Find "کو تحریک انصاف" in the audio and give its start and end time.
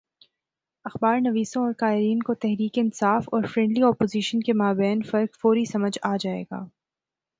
2.19-3.29